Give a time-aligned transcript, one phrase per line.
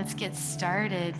[0.00, 1.14] Let's get started.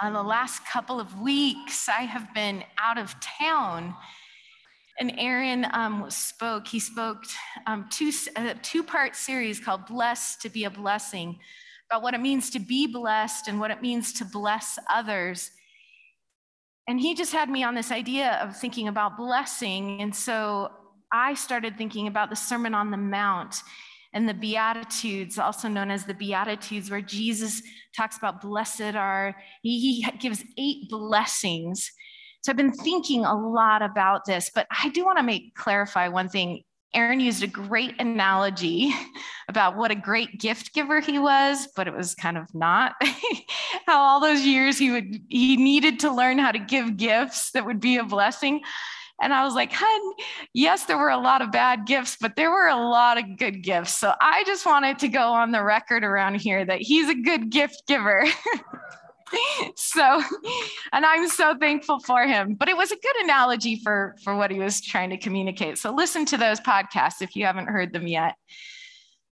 [0.00, 3.96] On the last couple of weeks, I have been out of town.
[5.00, 7.24] And Aaron um, spoke, he spoke
[7.66, 11.40] um, two, a two part series called Blessed to be a Blessing
[11.90, 15.50] about what it means to be blessed and what it means to bless others.
[16.86, 20.00] And he just had me on this idea of thinking about blessing.
[20.00, 20.70] And so
[21.10, 23.56] I started thinking about the Sermon on the Mount
[24.14, 27.60] and the Beatitudes, also known as the Beatitudes, where Jesus
[27.96, 31.90] talks about blessed are, he, gives eight blessings.
[32.42, 36.08] So I've been thinking a lot about this, but I do want to make clarify
[36.08, 36.62] one thing.
[36.94, 38.94] Aaron used a great analogy
[39.48, 42.92] about what a great gift giver he was, but it was kind of not.
[43.86, 47.66] how all those years he would he needed to learn how to give gifts that
[47.66, 48.60] would be a blessing.
[49.22, 50.12] And I was like, hun,
[50.52, 53.62] yes, there were a lot of bad gifts, but there were a lot of good
[53.62, 53.92] gifts.
[53.92, 57.50] So I just wanted to go on the record around here that he's a good
[57.50, 58.24] gift giver.
[59.76, 60.22] so,
[60.92, 62.54] and I'm so thankful for him.
[62.54, 65.78] But it was a good analogy for, for what he was trying to communicate.
[65.78, 68.34] So listen to those podcasts if you haven't heard them yet.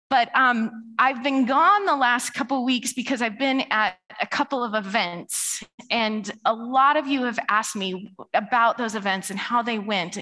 [0.09, 4.63] But um, I've been gone the last couple weeks because I've been at a couple
[4.63, 9.63] of events, and a lot of you have asked me about those events and how
[9.63, 10.19] they went.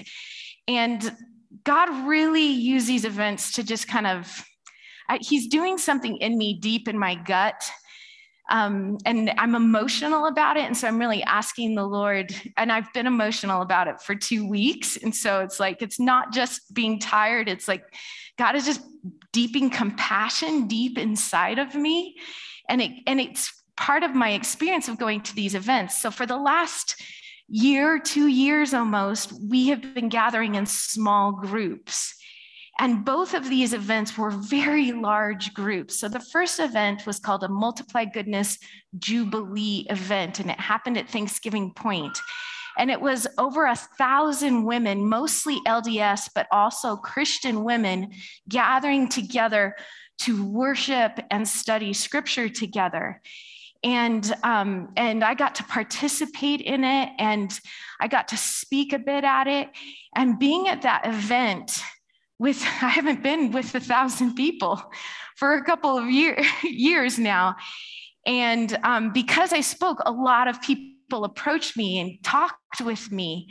[0.67, 1.15] And
[1.63, 4.43] God really used these events to just kind of,
[5.21, 7.69] He's doing something in me deep in my gut.
[8.49, 10.63] Um, and I'm emotional about it.
[10.63, 14.47] And so I'm really asking the Lord, and I've been emotional about it for two
[14.47, 14.97] weeks.
[14.97, 17.83] And so it's like, it's not just being tired, it's like,
[18.37, 18.81] God is just
[19.31, 22.17] deeping compassion deep inside of me.
[22.69, 26.01] And, it, and it's part of my experience of going to these events.
[26.01, 27.01] So for the last
[27.47, 32.15] year, two years almost, we have been gathering in small groups.
[32.77, 35.97] And both of these events were very large groups.
[35.97, 38.59] So the first event was called a Multiply Goodness
[38.97, 42.17] Jubilee event, and it happened at Thanksgiving Point.
[42.77, 48.11] And it was over a thousand women, mostly LDS, but also Christian women,
[48.49, 49.77] gathering together
[50.19, 53.21] to worship and study scripture together.
[53.83, 57.57] And, um, and I got to participate in it and
[58.01, 59.69] I got to speak a bit at it.
[60.15, 61.81] And being at that event
[62.39, 64.81] with, I haven't been with a thousand people
[65.37, 67.55] for a couple of year, years now.
[68.25, 73.11] And um, because I spoke, a lot of people people approached me and talked with
[73.11, 73.49] me.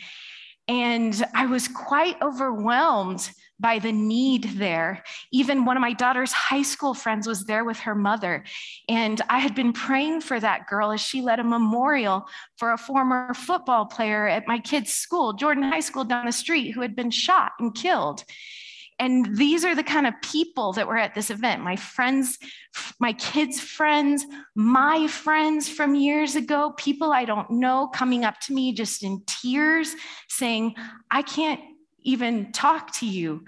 [0.66, 3.30] And I was quite overwhelmed
[3.60, 5.04] by the need there.
[5.30, 8.44] Even one of my daughter's high school friends was there with her mother.
[8.88, 12.24] And I had been praying for that girl as she led a memorial
[12.56, 16.72] for a former football player at my kid's school, Jordan High School down the street,
[16.72, 18.24] who had been shot and killed.
[18.98, 22.38] And these are the kind of people that were at this event my friends,
[23.00, 24.24] my kids' friends,
[24.54, 29.22] my friends from years ago, people I don't know coming up to me just in
[29.26, 29.94] tears
[30.28, 30.74] saying,
[31.10, 31.60] I can't
[32.02, 33.44] even talk to you,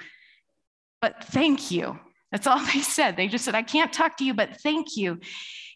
[1.01, 1.99] but thank you.
[2.33, 3.17] That's all they said.
[3.17, 5.21] They just said, I can't talk to you, but thank you.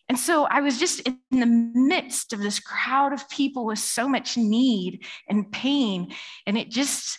[0.08, 4.08] And so I was just in the midst of this crowd of people with so
[4.08, 6.12] much need and pain.
[6.48, 7.16] And it just,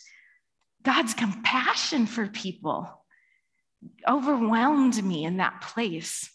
[0.84, 2.90] God's compassion for people
[4.08, 6.30] overwhelmed me in that place.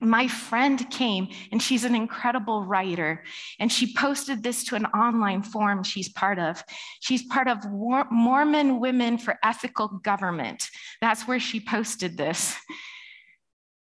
[0.00, 3.22] My friend came and she's an incredible writer,
[3.60, 6.64] and she posted this to an online forum she's part of.
[7.00, 10.68] She's part of Mormon Women for Ethical Government.
[11.00, 12.56] That's where she posted this.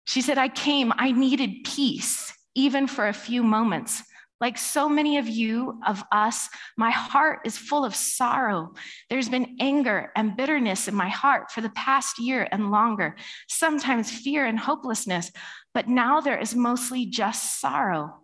[0.04, 4.02] She said, I came, I needed peace, even for a few moments.
[4.44, 8.74] Like so many of you, of us, my heart is full of sorrow.
[9.08, 13.16] There's been anger and bitterness in my heart for the past year and longer,
[13.48, 15.32] sometimes fear and hopelessness,
[15.72, 18.20] but now there is mostly just sorrow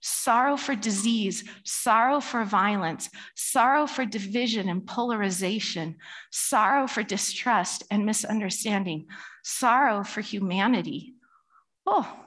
[0.00, 5.96] sorrow for disease, sorrow for violence, sorrow for division and polarization,
[6.30, 9.06] sorrow for distrust and misunderstanding,
[9.42, 11.14] sorrow for humanity.
[11.86, 12.23] Oh,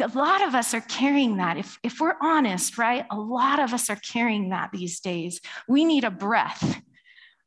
[0.00, 1.56] a lot of us are carrying that.
[1.56, 3.06] If, if we're honest, right?
[3.10, 5.40] A lot of us are carrying that these days.
[5.68, 6.82] We need a breath.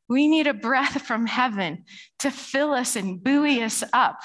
[0.07, 1.86] We need a breath from heaven
[2.19, 4.19] to fill us and buoy us up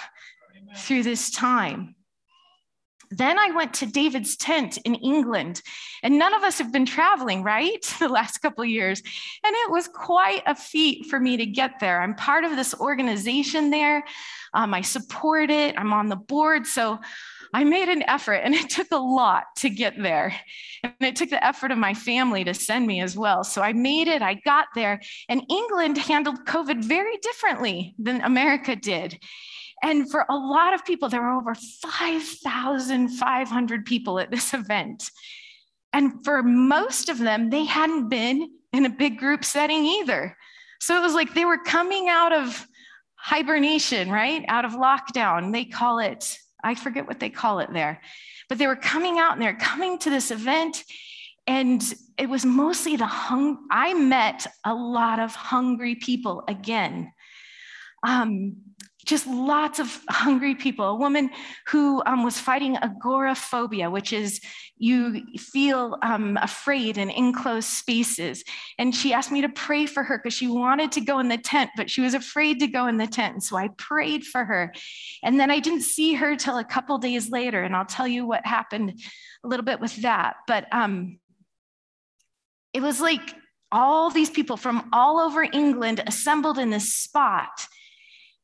[0.57, 0.75] Amen.
[0.77, 1.95] through this time.
[3.11, 5.63] Then I went to David's tent in England,
[6.03, 7.85] and none of us have been traveling, right?
[7.99, 9.01] The last couple years.
[9.01, 12.03] And it was quite a feat for me to get there.
[12.03, 14.05] I'm part of this organization there.
[14.53, 16.67] Um, I support it, I'm on the board.
[16.67, 16.99] So
[17.55, 20.35] I made an effort and it took a lot to get there.
[20.83, 23.45] And it took the effort of my family to send me as well.
[23.45, 28.75] So I made it, I got there, and England handled COVID very differently than America
[28.75, 29.21] did.
[29.85, 35.09] And for a lot of people, there were over 5,500 people at this event.
[35.93, 40.37] And for most of them, they hadn't been in a big group setting either.
[40.81, 42.67] So it was like they were coming out of
[43.15, 44.45] hibernation, right?
[44.49, 45.53] Out of lockdown.
[45.53, 48.01] They call it, I forget what they call it there,
[48.49, 50.83] but they were coming out and they're coming to this event.
[51.47, 51.83] And
[52.17, 57.13] it was mostly the hung, I met a lot of hungry people again.
[58.07, 58.57] Um,
[59.05, 60.87] just lots of hungry people.
[60.87, 61.31] A woman
[61.69, 64.41] who um, was fighting agoraphobia, which is
[64.77, 68.43] you feel um, afraid in enclosed spaces.
[68.79, 71.39] And she asked me to pray for her because she wanted to go in the
[71.39, 73.35] tent, but she was afraid to go in the tent.
[73.35, 74.73] And so I prayed for her.
[75.23, 77.63] And then I didn't see her till a couple days later.
[77.63, 79.01] And I'll tell you what happened
[79.45, 80.37] a little bit with that.
[80.47, 81.19] But um,
[82.73, 83.35] it was like
[83.71, 87.67] all these people from all over England assembled in this spot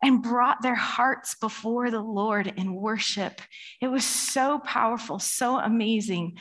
[0.02, 3.40] and brought their hearts before the Lord in worship.
[3.80, 6.38] It was so powerful, so amazing.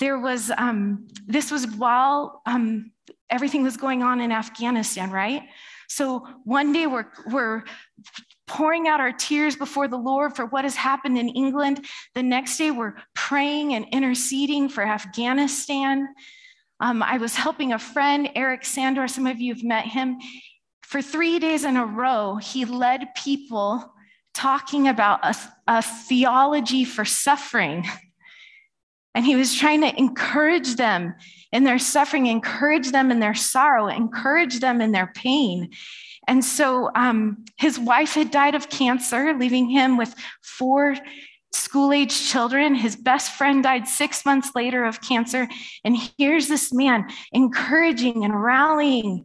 [0.00, 2.92] There was, um, this was while um,
[3.30, 5.42] everything was going on in Afghanistan, right?
[5.88, 7.64] So one day we're, we're
[8.46, 11.86] pouring out our tears before the Lord for what has happened in England.
[12.14, 16.08] The next day we're praying and interceding for Afghanistan.
[16.80, 19.08] Um, I was helping a friend, Eric Sandor.
[19.08, 20.18] Some of you have met him.
[20.86, 23.92] For three days in a row, he led people
[24.32, 25.34] talking about a,
[25.66, 27.86] a theology for suffering.
[29.16, 31.14] And he was trying to encourage them
[31.52, 35.70] in their suffering, encourage them in their sorrow, encourage them in their pain.
[36.26, 40.96] And so um, his wife had died of cancer, leaving him with four
[41.52, 42.74] school age children.
[42.74, 45.48] His best friend died six months later of cancer.
[45.84, 49.24] And here's this man encouraging and rallying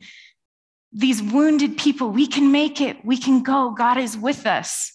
[0.91, 2.09] these wounded people.
[2.09, 3.03] We can make it.
[3.05, 3.71] We can go.
[3.71, 4.91] God is with us.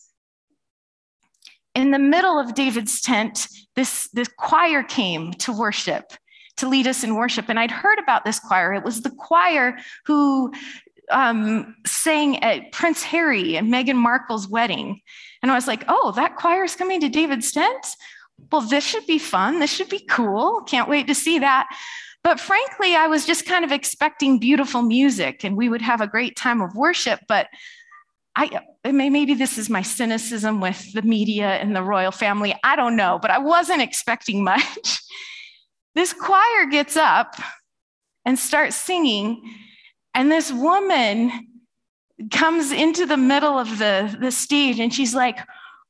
[1.74, 6.12] In the middle of David's tent, this, this choir came to worship,
[6.58, 7.48] to lead us in worship.
[7.48, 8.72] And I'd heard about this choir.
[8.72, 9.76] It was the choir
[10.06, 10.52] who
[11.10, 15.00] um, sang at Prince Harry and Meghan Markle's wedding.
[15.42, 17.86] And I was like, oh, that choir is coming to David's tent?
[18.50, 19.60] Well, this should be fun.
[19.60, 20.62] This should be cool.
[20.62, 21.68] Can't wait to see that.
[22.24, 26.06] But frankly, I was just kind of expecting beautiful music and we would have a
[26.06, 27.20] great time of worship.
[27.28, 27.48] But
[28.34, 28.60] I
[28.90, 32.54] maybe this is my cynicism with the media and the royal family.
[32.64, 35.00] I don't know, but I wasn't expecting much.
[35.94, 37.36] this choir gets up
[38.24, 39.42] and starts singing,
[40.14, 41.30] and this woman
[42.30, 45.38] comes into the middle of the, the stage and she's like,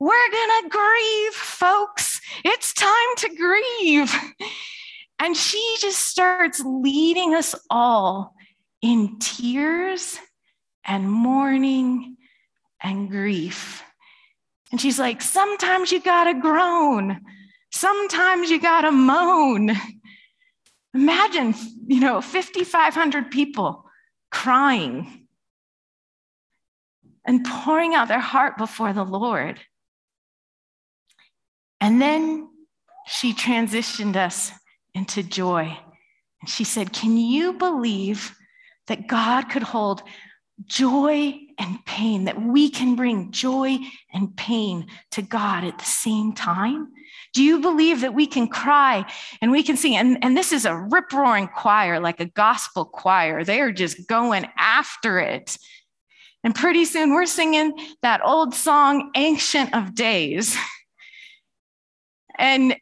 [0.01, 2.21] We're gonna grieve, folks.
[2.45, 4.15] It's time to grieve.
[5.19, 8.35] And she just starts leading us all
[8.83, 10.19] in tears
[10.85, 12.17] and mourning
[12.83, 13.83] and grief.
[14.71, 17.21] And she's like, sometimes you gotta groan,
[17.73, 19.71] sometimes you gotta moan.
[20.93, 21.55] Imagine,
[21.87, 23.85] you know, 5,500 people
[24.31, 25.27] crying
[27.25, 29.61] and pouring out their heart before the Lord.
[31.81, 32.49] And then
[33.07, 34.53] she transitioned us
[34.95, 35.77] into joy.
[36.41, 38.35] And she said, Can you believe
[38.87, 40.03] that God could hold
[40.67, 43.79] joy and pain, that we can bring joy
[44.13, 46.89] and pain to God at the same time?
[47.33, 49.05] Do you believe that we can cry
[49.41, 49.97] and we can sing?
[49.97, 53.43] And, and this is a rip roaring choir, like a gospel choir.
[53.43, 55.59] They are just going after it.
[56.45, 60.57] And pretty soon we're singing that old song, Ancient of Days.
[62.37, 62.75] And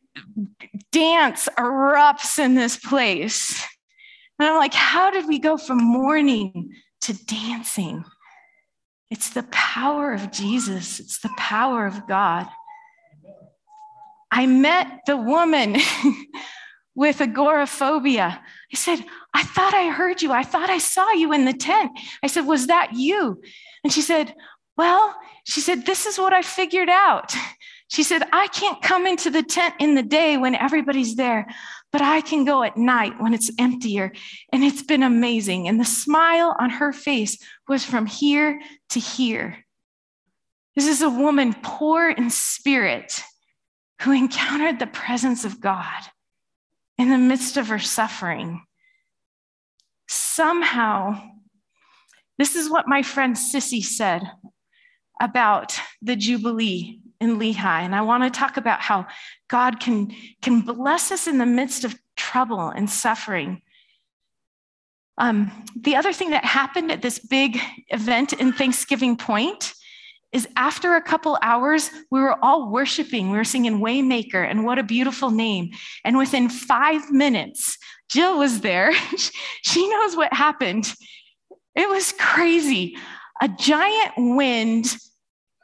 [0.91, 3.65] dance erupts in this place.
[4.39, 8.05] And I'm like, how did we go from mourning to dancing?
[9.11, 12.49] It's the power of Jesus, it's the power of God.
[14.31, 15.77] I met the woman
[16.95, 18.43] with agoraphobia.
[18.73, 19.05] I said,
[19.35, 20.33] I thought I heard you.
[20.33, 21.93] I thought I saw you in the tent.
[22.23, 23.43] I said, Was that you?
[23.85, 24.35] And she said,
[24.79, 25.15] Well,
[25.45, 27.35] she said, This is what I figured out.
[27.93, 31.47] She said, I can't come into the tent in the day when everybody's there,
[31.93, 34.13] but I can go at night when it's emptier.
[34.51, 35.69] And it's been amazing.
[35.69, 37.37] And the smile on her face
[37.69, 39.67] was from here to here.
[40.75, 43.21] This is a woman poor in spirit
[44.01, 46.03] who encountered the presence of God
[46.97, 48.63] in the midst of her suffering.
[50.09, 51.23] Somehow,
[52.39, 54.23] this is what my friend Sissy said
[55.21, 57.65] about the Jubilee in Lehi.
[57.65, 59.07] And I want to talk about how
[59.49, 60.13] God can,
[60.43, 63.63] can bless us in the midst of trouble and suffering.
[65.19, 69.73] Um, the other thing that happened at this big event in Thanksgiving Point
[70.33, 73.31] is after a couple hours, we were all worshiping.
[73.31, 75.71] We were singing Waymaker and what a beautiful name.
[76.05, 78.93] And within five minutes, Jill was there.
[79.63, 80.93] she knows what happened.
[81.77, 82.97] It was crazy.
[83.43, 84.97] A giant wind,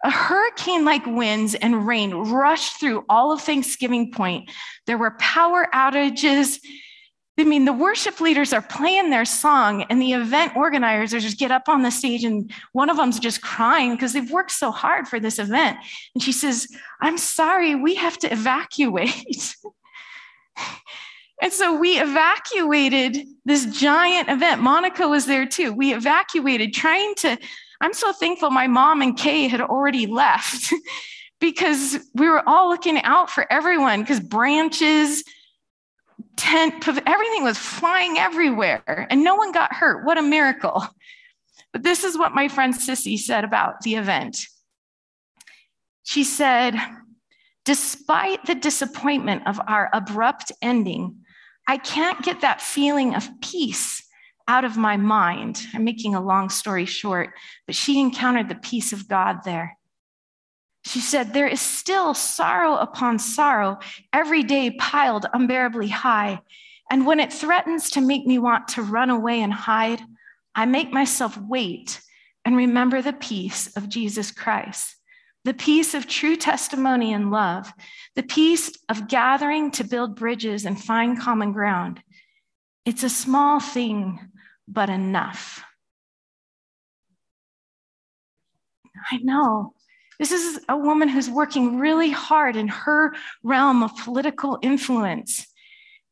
[0.04, 4.50] a hurricane like winds and rain rushed through all of Thanksgiving Point.
[4.86, 6.60] There were power outages.
[7.38, 11.50] I mean, the worship leaders are playing their song, and the event organizers just get
[11.50, 15.06] up on the stage, and one of them's just crying because they've worked so hard
[15.06, 15.78] for this event.
[16.14, 16.66] And she says,
[17.00, 19.54] I'm sorry, we have to evacuate.
[21.42, 24.60] and so we evacuated this giant event.
[24.60, 25.72] Monica was there too.
[25.72, 27.38] We evacuated, trying to.
[27.80, 30.72] I'm so thankful my mom and Kay had already left
[31.40, 35.22] because we were all looking out for everyone because branches,
[36.36, 40.04] tent, everything was flying everywhere and no one got hurt.
[40.04, 40.84] What a miracle.
[41.72, 44.46] But this is what my friend Sissy said about the event.
[46.02, 46.74] She said,
[47.64, 51.18] Despite the disappointment of our abrupt ending,
[51.66, 54.07] I can't get that feeling of peace
[54.48, 55.62] out of my mind.
[55.74, 57.34] I'm making a long story short,
[57.66, 59.76] but she encountered the peace of God there.
[60.84, 63.78] She said, There is still sorrow upon sorrow,
[64.12, 66.40] every day piled unbearably high.
[66.90, 70.00] And when it threatens to make me want to run away and hide,
[70.54, 72.00] I make myself wait
[72.44, 74.96] and remember the peace of Jesus Christ,
[75.44, 77.70] the peace of true testimony and love,
[78.16, 82.02] the peace of gathering to build bridges and find common ground.
[82.86, 84.18] It's a small thing,
[84.70, 85.64] but enough.
[89.10, 89.74] I know.
[90.18, 95.46] This is a woman who's working really hard in her realm of political influence.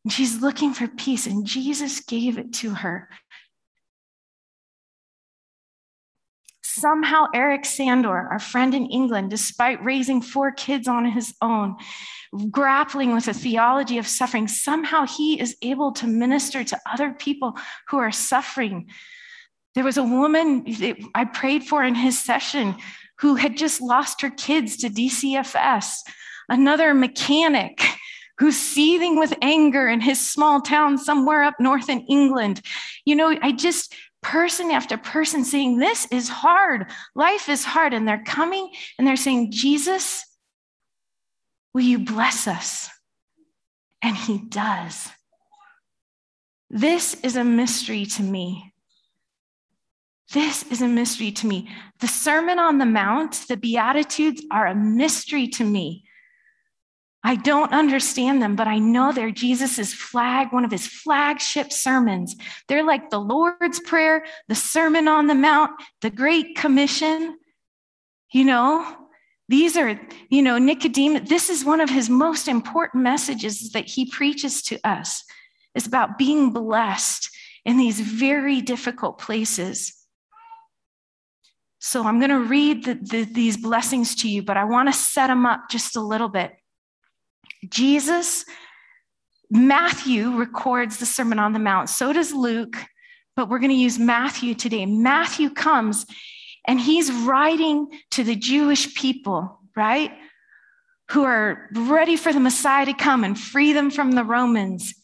[0.04, 3.08] And she's looking for peace, and Jesus gave it to her.
[6.62, 11.76] Somehow, Eric Sandor, our friend in England, despite raising four kids on his own,
[12.50, 17.56] grappling with a theology of suffering, somehow he is able to minister to other people
[17.88, 18.88] who are suffering.
[19.74, 20.64] There was a woman
[21.14, 22.76] I prayed for in his session
[23.20, 26.00] who had just lost her kids to DCFS,
[26.48, 27.82] another mechanic
[28.38, 32.60] who's seething with anger in his small town somewhere up north in England.
[33.06, 33.94] You know, I just,
[34.26, 36.90] person after person saying, This is hard.
[37.14, 37.94] Life is hard.
[37.94, 40.24] And they're coming and they're saying, Jesus,
[41.76, 42.88] will you bless us?
[44.00, 45.10] And he does.
[46.70, 48.72] This is a mystery to me.
[50.32, 51.68] This is a mystery to me.
[52.00, 56.04] The Sermon on the Mount, the Beatitudes are a mystery to me.
[57.22, 62.36] I don't understand them, but I know they're Jesus's flag, one of his flagship sermons.
[62.68, 67.36] They're like the Lord's Prayer, the Sermon on the Mount, the Great Commission.
[68.32, 69.05] You know,
[69.48, 74.10] these are, you know, Nicodemus, this is one of his most important messages that he
[74.10, 75.22] preaches to us.
[75.74, 77.30] It's about being blessed
[77.64, 79.92] in these very difficult places.
[81.78, 84.92] So I'm going to read the, the, these blessings to you, but I want to
[84.92, 86.52] set them up just a little bit.
[87.68, 88.44] Jesus,
[89.50, 91.88] Matthew records the Sermon on the Mount.
[91.88, 92.76] So does Luke,
[93.36, 94.86] but we're going to use Matthew today.
[94.86, 96.06] Matthew comes
[96.66, 100.12] and he's writing to the Jewish people, right?
[101.10, 104.94] Who are ready for the Messiah to come and free them from the Romans.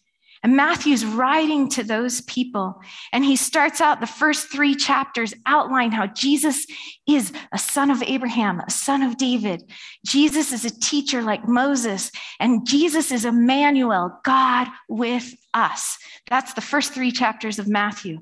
[0.45, 2.81] And Matthew's writing to those people.
[3.13, 6.67] And he starts out the first three chapters outline how Jesus
[7.07, 9.63] is a son of Abraham, a son of David.
[10.05, 12.11] Jesus is a teacher like Moses.
[12.41, 15.97] And Jesus is Emmanuel, God with us.
[16.29, 18.19] That's the first three chapters of Matthew,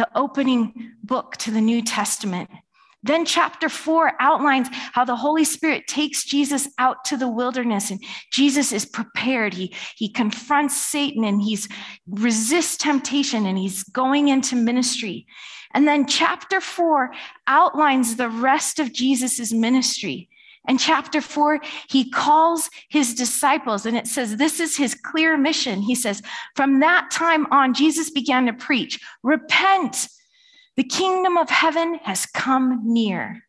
[0.00, 2.48] the opening book to the New Testament.
[3.02, 8.02] Then, chapter four outlines how the Holy Spirit takes Jesus out to the wilderness and
[8.32, 9.52] Jesus is prepared.
[9.52, 11.68] He, he confronts Satan and he's
[12.08, 15.26] resists temptation and he's going into ministry.
[15.74, 17.10] And then, chapter four
[17.46, 20.29] outlines the rest of Jesus's ministry.
[20.68, 25.80] And chapter four, he calls his disciples, and it says, This is his clear mission.
[25.80, 26.22] He says,
[26.54, 30.08] From that time on, Jesus began to preach, Repent
[30.76, 33.42] the kingdom of heaven has come near.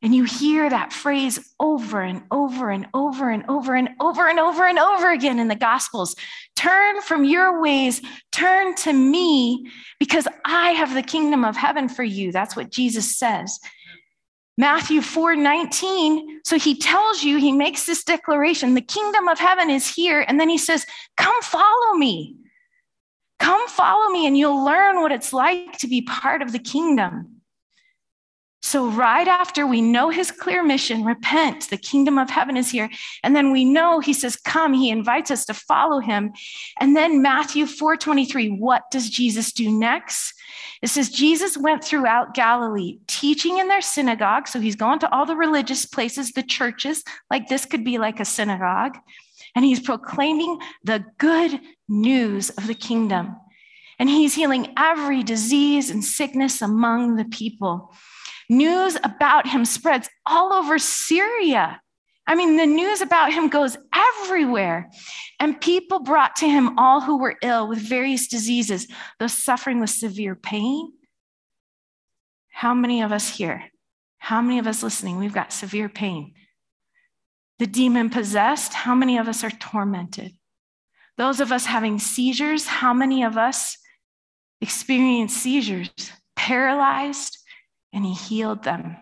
[0.00, 4.40] And you hear that phrase over and over and over and over and over and
[4.40, 6.16] over and over again in the Gospels.
[6.56, 8.02] Turn from your ways,
[8.32, 12.32] turn to me, because I have the kingdom of heaven for you.
[12.32, 13.60] That's what Jesus says.
[14.58, 16.40] Matthew 4 19.
[16.44, 20.24] So he tells you, he makes this declaration the kingdom of heaven is here.
[20.26, 22.36] And then he says, Come follow me.
[23.38, 27.42] Come follow me and you'll learn what it's like to be part of the kingdom.
[28.64, 32.88] So, right after we know his clear mission, repent, the kingdom of heaven is here.
[33.24, 36.32] And then we know he says, Come, he invites us to follow him.
[36.78, 40.34] And then Matthew 4 23, what does Jesus do next?
[40.82, 44.48] It says, Jesus went throughout Galilee, teaching in their synagogue.
[44.48, 48.18] So he's gone to all the religious places, the churches, like this could be like
[48.18, 48.98] a synagogue.
[49.54, 53.36] And he's proclaiming the good news of the kingdom.
[53.98, 57.94] And he's healing every disease and sickness among the people.
[58.50, 61.80] News about him spreads all over Syria.
[62.32, 64.90] I mean, the news about him goes everywhere.
[65.38, 68.88] And people brought to him all who were ill with various diseases,
[69.20, 70.94] those suffering with severe pain.
[72.48, 73.64] How many of us here,
[74.16, 76.32] how many of us listening, we've got severe pain?
[77.58, 80.32] The demon possessed, how many of us are tormented?
[81.18, 83.76] Those of us having seizures, how many of us
[84.62, 85.90] experience seizures?
[86.34, 87.36] Paralyzed,
[87.92, 88.96] and he healed them.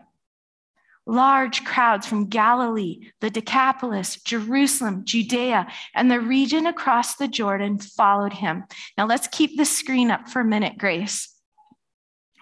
[1.11, 8.33] Large crowds from Galilee, the Decapolis, Jerusalem, Judea, and the region across the Jordan followed
[8.33, 8.62] him.
[8.97, 11.35] Now let's keep the screen up for a minute, Grace.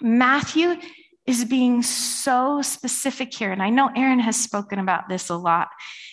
[0.02, 0.76] Matthew
[1.26, 3.52] is being so specific here.
[3.52, 5.68] And I know Aaron has spoken about this a lot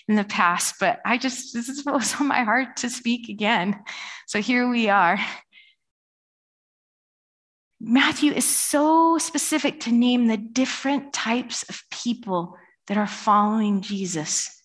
[0.07, 3.79] in the past, but I just, this was on my heart to speak again.
[4.27, 5.19] So here we are.
[7.79, 14.63] Matthew is so specific to name the different types of people that are following Jesus.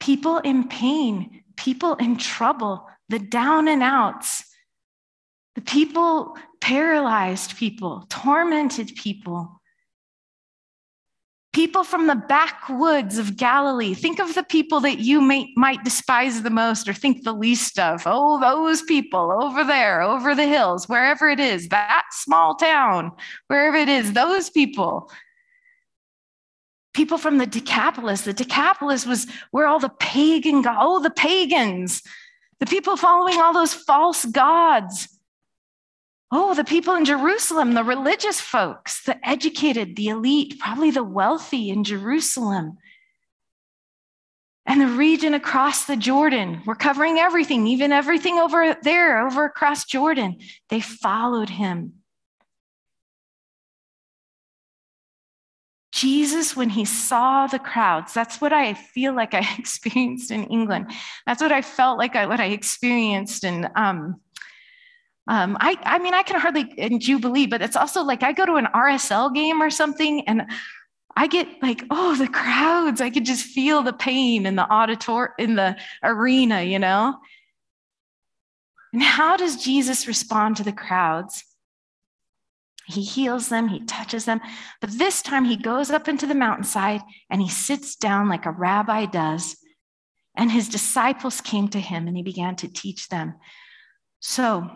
[0.00, 4.44] People in pain, people in trouble, the down and outs,
[5.54, 9.60] the people, paralyzed people, tormented people,
[11.54, 13.94] People from the backwoods of Galilee.
[13.94, 17.78] Think of the people that you may, might despise the most or think the least
[17.78, 18.02] of.
[18.06, 23.12] Oh, those people over there, over the hills, wherever it is, that small town,
[23.46, 25.12] wherever it is, those people.
[26.92, 28.22] People from the Decapolis.
[28.22, 32.02] The Decapolis was where all the pagan, oh, the pagans,
[32.58, 35.08] the people following all those false gods.
[36.36, 41.70] Oh, the people in Jerusalem, the religious folks, the educated, the elite, probably the wealthy
[41.70, 42.76] in Jerusalem.
[44.66, 49.84] And the region across the Jordan, we're covering everything, even everything over there, over across
[49.84, 50.38] Jordan.
[50.70, 51.92] They followed him.
[55.92, 60.90] Jesus, when he saw the crowds, that's what I feel like I experienced in England.
[61.28, 64.20] That's what I felt like I, what I experienced in um,
[65.26, 68.44] um, I, I mean, I can hardly in Jubilee, but it's also like I go
[68.44, 70.46] to an RSL game or something and
[71.16, 73.00] I get like, oh, the crowds.
[73.00, 77.16] I could just feel the pain in the auditor in the arena, you know?
[78.92, 81.44] And how does Jesus respond to the crowds?
[82.86, 84.42] He heals them, he touches them,
[84.82, 88.50] but this time he goes up into the mountainside and he sits down like a
[88.50, 89.56] rabbi does.
[90.36, 93.36] And his disciples came to him and he began to teach them.
[94.20, 94.68] So,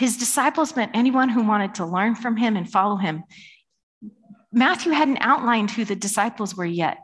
[0.00, 3.22] his disciples meant anyone who wanted to learn from him and follow him.
[4.50, 6.96] Matthew hadn't outlined who the disciples were yet.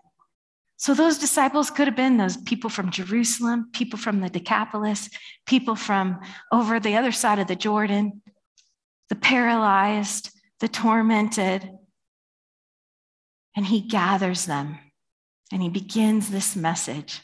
[0.79, 5.11] So those disciples could have been those people from Jerusalem, people from the Decapolis,
[5.45, 8.23] people from over the other side of the Jordan,
[9.11, 10.31] the paralyzed,
[10.61, 11.69] the tormented.
[13.55, 14.79] And he gathers them
[15.53, 17.21] and he begins this message.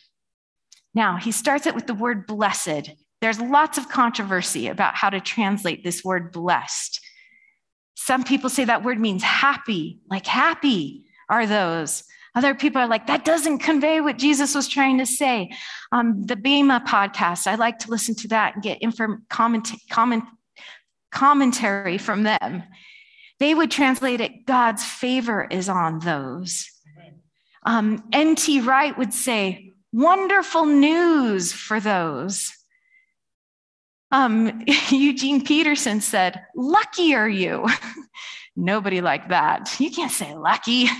[0.95, 2.91] Now, he starts it with the word blessed.
[3.23, 7.01] There's lots of controversy about how to translate this word blessed.
[7.95, 12.03] Some people say that word means happy, like happy are those.
[12.35, 15.53] Other people are like, that doesn't convey what Jesus was trying to say.
[15.93, 20.25] Um, the Bema podcast, I like to listen to that and get inform- comment- comment-
[21.13, 22.65] commentary from them.
[23.39, 26.69] They would translate it, God's favor is on those.
[27.65, 28.63] Um, N.T.
[28.63, 32.53] Wright would say, wonderful news for those.
[34.13, 37.67] Um, Eugene Peterson said, Lucky are you.
[38.57, 39.75] Nobody like that.
[39.81, 40.89] You can't say lucky.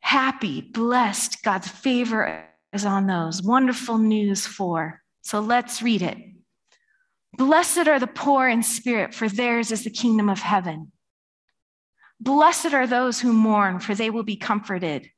[0.00, 3.42] Happy, blessed, God's favor is on those.
[3.42, 5.02] Wonderful news for.
[5.22, 6.16] So let's read it.
[7.36, 10.92] Blessed are the poor in spirit, for theirs is the kingdom of heaven.
[12.20, 15.10] Blessed are those who mourn, for they will be comforted.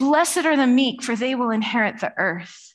[0.00, 2.74] Blessed are the meek, for they will inherit the earth.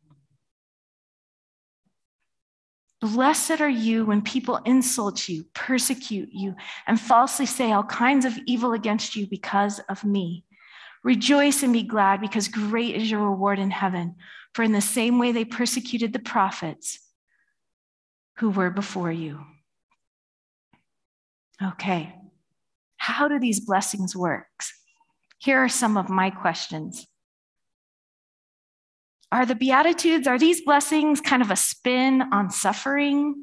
[3.01, 8.37] Blessed are you when people insult you, persecute you, and falsely say all kinds of
[8.45, 10.45] evil against you because of me.
[11.03, 14.15] Rejoice and be glad, because great is your reward in heaven.
[14.53, 16.99] For in the same way they persecuted the prophets
[18.37, 19.39] who were before you.
[21.63, 22.13] Okay,
[22.97, 24.45] how do these blessings work?
[25.39, 27.07] Here are some of my questions.
[29.31, 33.35] Are the Beatitudes, are these blessings kind of a spin on suffering?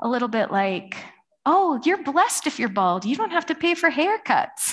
[0.00, 0.96] A little bit like,
[1.44, 3.04] oh, you're blessed if you're bald.
[3.04, 4.72] You don't have to pay for haircuts.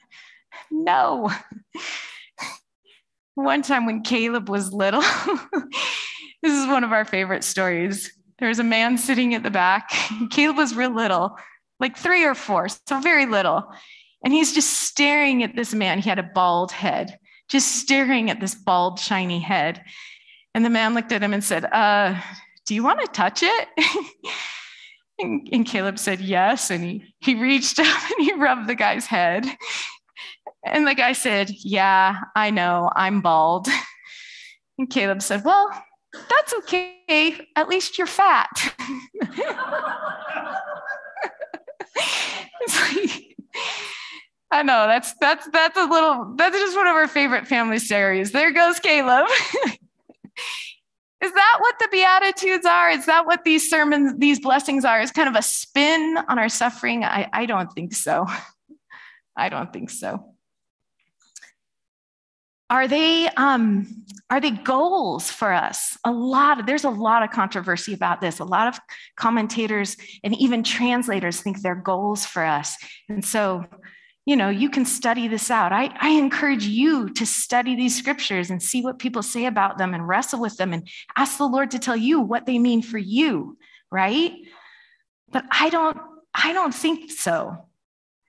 [0.70, 1.30] no.
[3.34, 5.00] One time when Caleb was little,
[6.42, 8.12] this is one of our favorite stories.
[8.38, 9.90] There was a man sitting at the back.
[10.30, 11.38] Caleb was real little,
[11.80, 13.64] like three or four, so very little.
[14.22, 15.98] And he's just staring at this man.
[15.98, 17.18] He had a bald head,
[17.52, 19.84] just staring at this bald, shiny head.
[20.54, 22.18] And the man looked at him and said, uh,
[22.66, 23.68] Do you want to touch it?
[25.18, 26.70] and, and Caleb said, Yes.
[26.70, 29.44] And he, he reached up and he rubbed the guy's head.
[30.64, 33.68] And the guy said, Yeah, I know, I'm bald.
[34.78, 35.70] And Caleb said, Well,
[36.30, 37.46] that's okay.
[37.56, 38.48] At least you're fat.
[42.68, 43.36] like,
[44.52, 48.32] I know that's that's that's a little that's just one of our favorite family stories.
[48.32, 49.26] There goes Caleb.
[51.22, 52.90] Is that what the Beatitudes are?
[52.90, 55.00] Is that what these sermons, these blessings are?
[55.00, 57.04] Is kind of a spin on our suffering?
[57.04, 58.26] I, I don't think so.
[59.36, 60.34] I don't think so.
[62.68, 63.86] Are they um,
[64.30, 65.96] are they goals for us?
[66.04, 68.38] A lot of, there's a lot of controversy about this.
[68.40, 68.80] A lot of
[69.16, 72.76] commentators and even translators think they're goals for us.
[73.08, 73.66] And so,
[74.24, 75.72] you know, you can study this out.
[75.72, 79.94] I, I encourage you to study these scriptures and see what people say about them
[79.94, 82.98] and wrestle with them and ask the Lord to tell you what they mean for
[82.98, 83.58] you,
[83.90, 84.32] right?
[85.32, 85.98] But I don't,
[86.34, 87.66] I don't think so.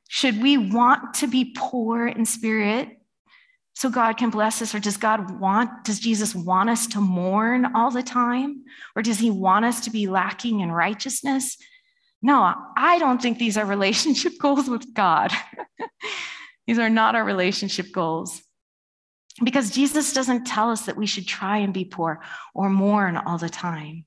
[0.08, 3.00] Should we want to be poor in spirit
[3.74, 4.74] so God can bless us?
[4.74, 8.64] Or does God want, does Jesus want us to mourn all the time?
[8.96, 11.58] Or does he want us to be lacking in righteousness?
[12.24, 15.32] No, I don't think these are relationship goals with God.
[16.68, 18.42] these are not our relationship goals.
[19.44, 22.22] Because Jesus doesn't tell us that we should try and be poor
[22.54, 24.06] or mourn all the time.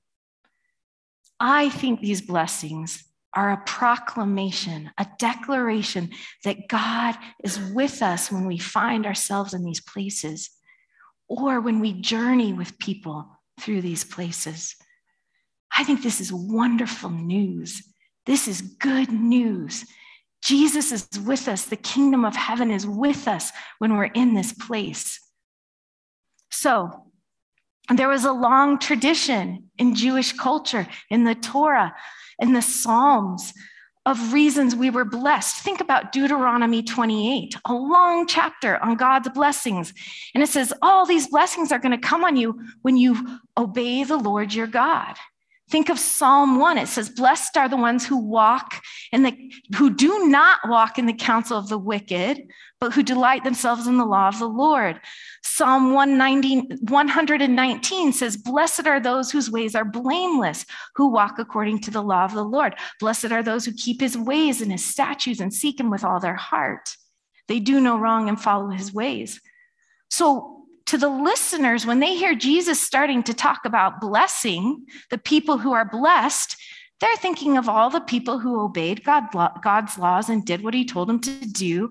[1.39, 3.03] I think these blessings
[3.33, 6.09] are a proclamation, a declaration
[6.43, 10.49] that God is with us when we find ourselves in these places
[11.27, 14.75] or when we journey with people through these places.
[15.77, 17.83] I think this is wonderful news.
[18.27, 19.85] This is good news.
[20.43, 21.65] Jesus is with us.
[21.65, 25.19] The kingdom of heaven is with us when we're in this place.
[26.51, 27.05] So,
[27.89, 31.95] there was a long tradition in Jewish culture, in the Torah,
[32.37, 33.53] in the Psalms
[34.05, 35.57] of reasons we were blessed.
[35.57, 39.93] Think about Deuteronomy 28, a long chapter on God's blessings.
[40.33, 44.03] And it says, All these blessings are going to come on you when you obey
[44.03, 45.15] the Lord your God.
[45.69, 46.77] Think of Psalm 1.
[46.77, 51.07] It says, Blessed are the ones who walk and the who do not walk in
[51.07, 52.47] the counsel of the wicked,
[52.79, 55.01] but who delight themselves in the law of the Lord.
[55.43, 62.03] Psalm 119 says, Blessed are those whose ways are blameless, who walk according to the
[62.03, 62.73] law of the Lord.
[63.01, 66.21] Blessed are those who keep his ways and his statutes and seek him with all
[66.21, 66.95] their heart.
[67.49, 69.41] They do no wrong and follow his ways.
[70.09, 70.56] So
[70.87, 75.73] to the listeners, when they hear Jesus starting to talk about blessing the people who
[75.73, 76.55] are blessed,
[76.99, 79.25] they're thinking of all the people who obeyed God,
[79.61, 81.89] God's laws and did what he told them to do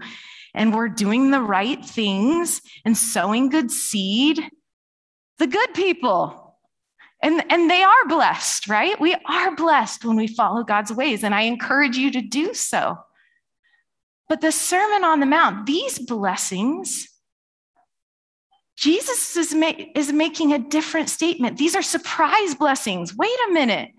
[0.54, 4.42] and were doing the right things and sowing good seed.
[5.38, 6.56] The good people.
[7.22, 8.98] And, and they are blessed, right?
[8.98, 12.96] We are blessed when we follow God's ways, and I encourage you to do so.
[14.28, 17.08] But the Sermon on the Mount, these blessings,
[18.76, 21.56] Jesus is, ma- is making a different statement.
[21.56, 23.16] These are surprise blessings.
[23.16, 23.90] Wait a minute.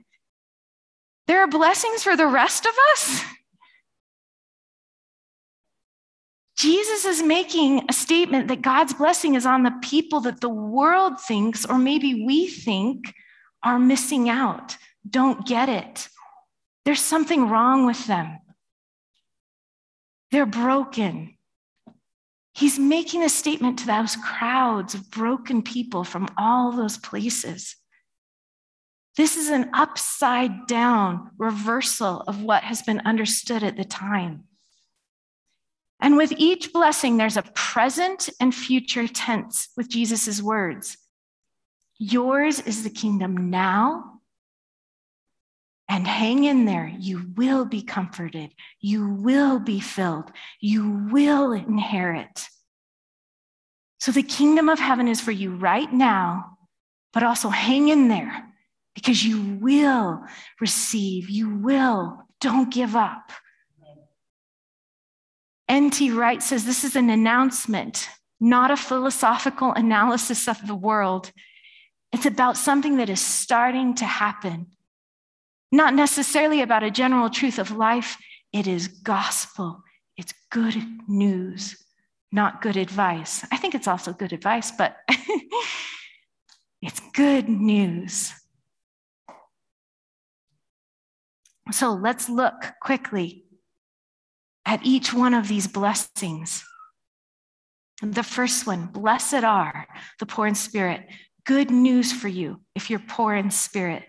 [1.26, 3.22] There are blessings for the rest of us?
[6.58, 11.20] Jesus is making a statement that God's blessing is on the people that the world
[11.22, 13.14] thinks, or maybe we think,
[13.64, 14.76] are missing out,
[15.08, 16.08] don't get it.
[16.86, 18.40] There's something wrong with them.
[20.32, 21.37] They're broken.
[22.58, 27.76] He's making a statement to those crowds of broken people from all those places.
[29.16, 34.46] This is an upside down reversal of what has been understood at the time.
[36.02, 40.98] And with each blessing, there's a present and future tense with Jesus' words.
[42.00, 44.17] Yours is the kingdom now,
[45.90, 46.92] and hang in there.
[47.00, 48.54] You will be comforted.
[48.80, 50.32] You will be filled.
[50.60, 52.48] You will inherit.
[54.00, 56.58] So the kingdom of heaven is for you right now,
[57.14, 58.48] but also hang in there
[58.96, 60.24] because you will
[60.60, 61.30] receive.
[61.30, 62.20] You will.
[62.40, 63.32] Don't give up.
[65.70, 66.12] N.T.
[66.12, 68.08] Wright says this is an announcement,
[68.40, 71.32] not a philosophical analysis of the world.
[72.14, 74.68] It's about something that is starting to happen,
[75.72, 78.18] not necessarily about a general truth of life.
[78.54, 79.84] It is gospel,
[80.16, 80.76] it's good
[81.08, 81.84] news,
[82.32, 83.46] not good advice.
[83.52, 84.98] I think it's also good advice, but
[86.82, 88.32] it's good news.
[91.72, 93.46] So let's look quickly
[94.66, 96.64] at each one of these blessings.
[98.02, 99.88] The first one, blessed are
[100.20, 101.08] the poor in spirit.
[101.46, 104.04] Good news for you if you're poor in spirit.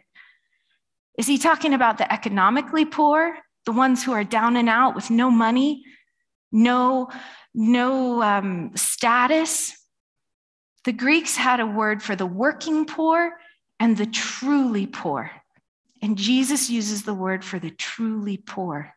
[1.18, 5.10] Is he talking about the economically poor, the ones who are down and out with
[5.10, 5.84] no money,
[6.52, 7.10] no,
[7.52, 9.76] no um, status?
[10.84, 13.32] The Greeks had a word for the working poor
[13.80, 15.32] and the truly poor.
[16.00, 18.94] And Jesus uses the word for the truly poor.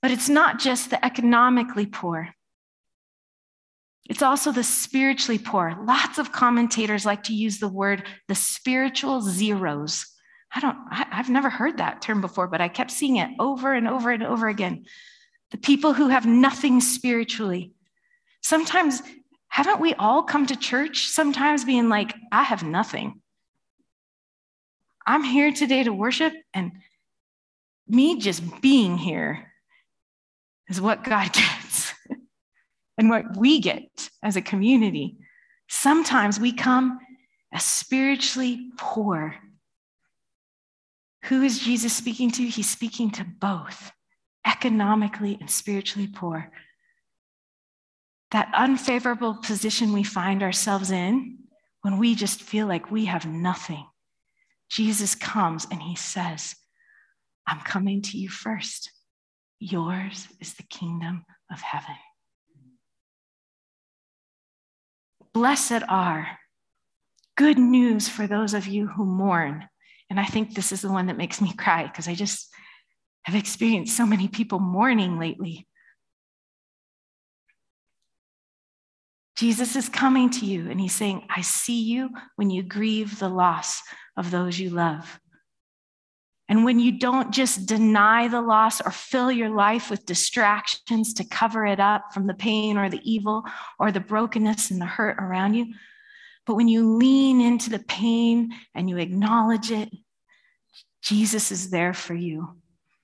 [0.00, 2.35] But it's not just the economically poor.
[4.08, 5.76] It's also the spiritually poor.
[5.82, 10.06] Lots of commentators like to use the word the spiritual zeros.
[10.54, 13.72] I don't, I, have never heard that term before, but I kept seeing it over
[13.72, 14.86] and over and over again.
[15.50, 17.72] The people who have nothing spiritually.
[18.42, 19.02] Sometimes,
[19.48, 23.20] haven't we all come to church sometimes being like, I have nothing?
[25.04, 26.72] I'm here today to worship, and
[27.88, 29.52] me just being here
[30.68, 31.85] is what God gets
[32.98, 35.16] and what we get as a community.
[35.68, 36.98] Sometimes we come
[37.52, 39.34] as spiritually poor.
[41.24, 42.42] Who is Jesus speaking to?
[42.42, 43.92] He's speaking to both
[44.46, 46.50] economically and spiritually poor.
[48.30, 51.38] That unfavorable position we find ourselves in
[51.82, 53.86] when we just feel like we have nothing.
[54.68, 56.56] Jesus comes and he says,
[57.46, 58.90] I'm coming to you first.
[59.58, 61.94] Yours is the kingdom of heaven.
[65.36, 66.38] Blessed are
[67.36, 69.68] good news for those of you who mourn.
[70.08, 72.48] And I think this is the one that makes me cry because I just
[73.24, 75.68] have experienced so many people mourning lately.
[79.36, 83.28] Jesus is coming to you and he's saying, I see you when you grieve the
[83.28, 83.82] loss
[84.16, 85.20] of those you love.
[86.48, 91.24] And when you don't just deny the loss or fill your life with distractions to
[91.24, 93.44] cover it up from the pain or the evil
[93.80, 95.74] or the brokenness and the hurt around you,
[96.46, 99.92] but when you lean into the pain and you acknowledge it,
[101.02, 102.56] Jesus is there for you.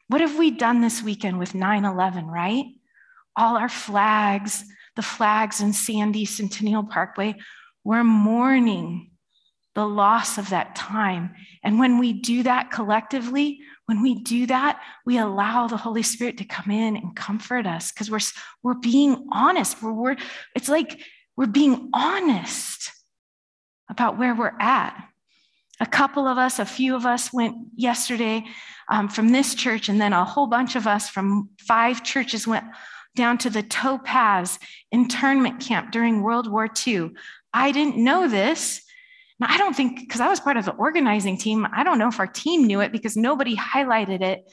[0.08, 2.66] What have we done this weekend with 9 11, right?
[3.36, 7.34] All our flags, the flags in Sandy Centennial Parkway,
[7.82, 9.11] we're mourning
[9.74, 11.34] the loss of that time.
[11.62, 16.38] And when we do that collectively, when we do that, we allow the Holy Spirit
[16.38, 18.20] to come in and comfort us because we're,
[18.62, 19.82] we're being honest.
[19.82, 20.16] We're, we're,
[20.54, 21.00] it's like
[21.36, 22.90] we're being honest
[23.88, 25.08] about where we're at.
[25.80, 28.44] A couple of us, a few of us went yesterday
[28.88, 32.66] um, from this church, and then a whole bunch of us from five churches went
[33.16, 34.58] down to the Topaz
[34.90, 37.10] internment camp during World War II.
[37.52, 38.81] I didn't know this
[39.42, 42.06] now, I don't think, because I was part of the organizing team, I don't know
[42.06, 44.44] if our team knew it because nobody highlighted it.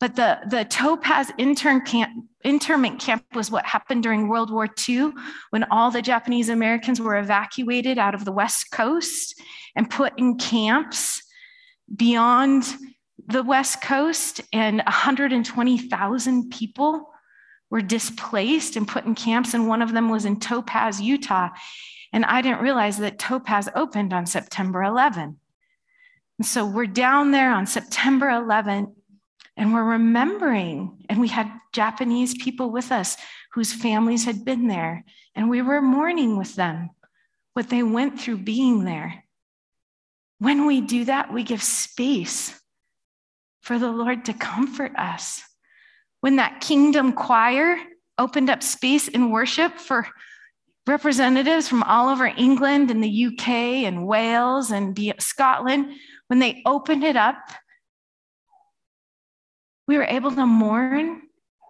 [0.00, 2.10] But the, the Topaz intern camp,
[2.42, 5.12] internment camp was what happened during World War II
[5.50, 9.38] when all the Japanese Americans were evacuated out of the West Coast
[9.76, 11.22] and put in camps
[11.94, 12.64] beyond
[13.28, 17.12] the West Coast, and 120,000 people
[17.70, 21.50] were displaced and put in camps, and one of them was in Topaz, Utah.
[22.12, 25.38] And I didn't realize that Topaz opened on September 11.
[26.38, 28.94] And so we're down there on September 11
[29.56, 33.16] and we're remembering, and we had Japanese people with us
[33.52, 36.90] whose families had been there, and we were mourning with them
[37.52, 39.24] what they went through being there.
[40.38, 42.58] When we do that, we give space
[43.60, 45.42] for the Lord to comfort us.
[46.20, 47.76] When that kingdom choir
[48.16, 50.08] opened up space in worship for
[50.86, 53.48] representatives from all over England and the UK
[53.86, 55.92] and Wales and Scotland,
[56.26, 57.36] when they opened it up,
[59.86, 61.22] we were able to mourn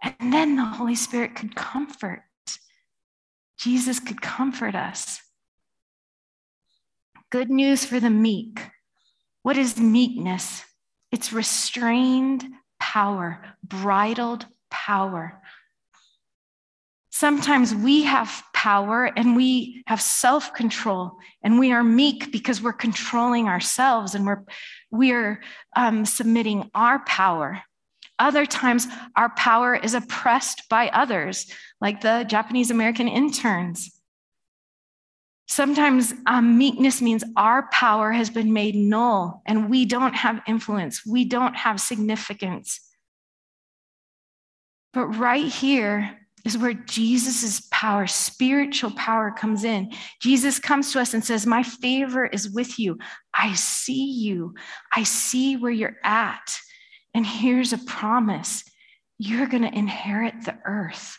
[0.03, 2.23] And then the Holy Spirit could comfort.
[3.57, 5.21] Jesus could comfort us.
[7.29, 8.59] Good news for the meek.
[9.43, 10.63] What is meekness?
[11.11, 12.45] It's restrained
[12.79, 15.41] power, bridled power.
[17.09, 22.71] Sometimes we have power and we have self control and we are meek because we're
[22.71, 24.41] controlling ourselves and we're,
[24.89, 25.43] we're
[25.75, 27.61] um, submitting our power.
[28.19, 33.91] Other times, our power is oppressed by others, like the Japanese American interns.
[35.49, 41.05] Sometimes um, meekness means our power has been made null and we don't have influence,
[41.05, 42.79] we don't have significance.
[44.93, 49.91] But right here is where Jesus' power, spiritual power, comes in.
[50.21, 52.97] Jesus comes to us and says, My favor is with you.
[53.33, 54.53] I see you,
[54.91, 56.57] I see where you're at.
[57.13, 58.63] And here's a promise
[59.19, 61.17] you're going to inherit the earth.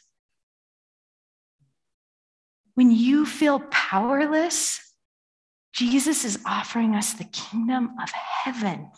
[2.75, 4.81] When you feel powerless,
[5.73, 8.91] Jesus is offering us the kingdom of heaven.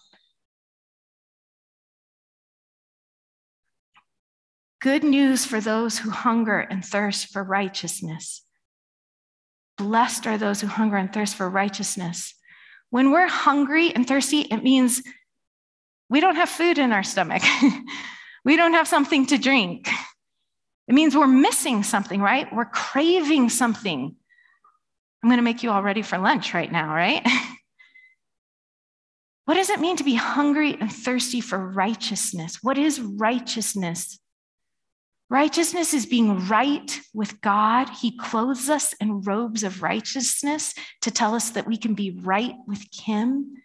[4.87, 8.43] Good news for those who hunger and thirst for righteousness.
[9.79, 12.33] Blessed are those who hunger and thirst for righteousness.
[12.91, 15.03] When we're hungry and thirsty, it means
[16.09, 17.43] we don't have food in our stomach.
[18.45, 19.89] we don't have something to drink.
[20.87, 22.47] It means we're missing something, right?
[22.55, 24.15] We're craving something.
[25.21, 27.27] I'm going to make you all ready for lunch right now, right?
[29.47, 32.59] what does it mean to be hungry and thirsty for righteousness?
[32.63, 34.21] What is righteousness?
[35.29, 37.89] Righteousness is being right with God.
[37.89, 42.55] He clothes us in robes of righteousness to tell us that we can be right
[42.69, 43.57] with Him.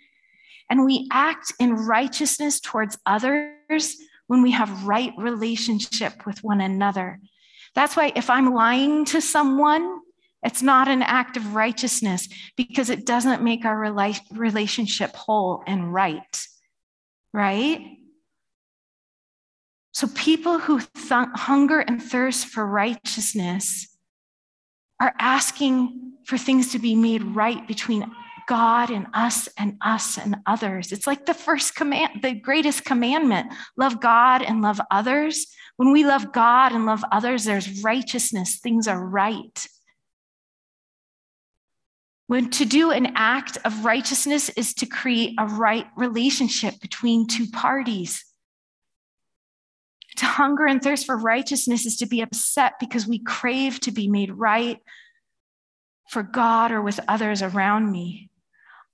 [0.70, 7.20] And we act in righteousness towards others when we have right relationship with one another.
[7.76, 10.00] That's why if I'm lying to someone,
[10.44, 13.78] it's not an act of righteousness because it doesn't make our
[14.32, 16.48] relationship whole and right.
[17.34, 17.98] Right?
[19.94, 23.88] So people who th- hunger and thirst for righteousness
[25.00, 28.10] are asking for things to be made right between
[28.48, 30.92] God and us and us and others.
[30.92, 35.48] It's like the first command, the greatest commandment love God and love others.
[35.78, 39.68] When we love God and love others, there's righteousness, things are right.
[42.28, 47.48] When to do an act of righteousness is to create a right relationship between two
[47.48, 48.24] parties.
[50.18, 54.08] To hunger and thirst for righteousness is to be upset because we crave to be
[54.08, 54.80] made right
[56.10, 58.30] for God or with others around me.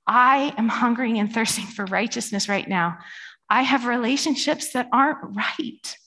[0.06, 2.98] I am hungering and thirsting for righteousness right now.
[3.50, 5.98] I have relationships that aren't right.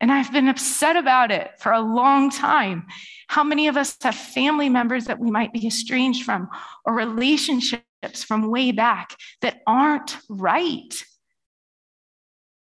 [0.00, 2.86] And I've been upset about it for a long time.
[3.28, 6.48] How many of us have family members that we might be estranged from
[6.84, 11.04] or relationships from way back that aren't right?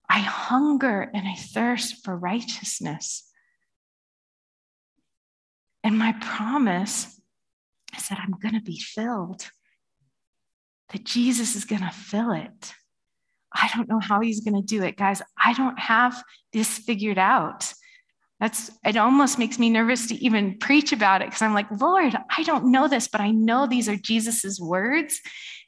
[0.08, 3.28] I hunger and I thirst for righteousness.
[5.82, 7.20] And my promise
[7.96, 9.48] is that I'm going to be filled,
[10.92, 12.74] that Jesus is going to fill it.
[13.52, 15.22] I don't know how he's going to do it, guys.
[15.42, 17.72] I don't have this figured out.
[18.40, 22.14] That's it almost makes me nervous to even preach about it because I'm like, Lord,
[22.36, 25.20] I don't know this, but I know these are Jesus's words.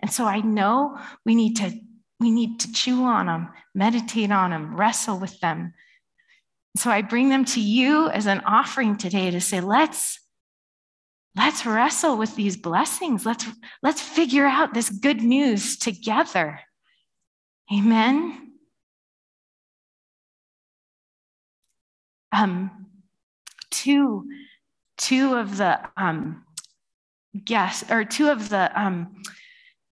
[0.03, 1.73] And so I know we need to
[2.21, 5.75] we need to chew on them, meditate on them, wrestle with them.
[6.77, 10.21] So I bring them to you as an offering today to say, let's
[11.37, 13.25] let's wrestle with these blessings.
[13.25, 13.47] Let's
[13.83, 16.61] let's figure out this good news together.
[17.73, 18.53] Amen.
[22.33, 22.87] Um,
[23.71, 24.29] two,
[24.97, 26.45] two of the um,
[27.45, 29.23] guests or two of the um,